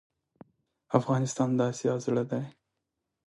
[0.99, 2.43] افغانستان دا اسیا زړه ډی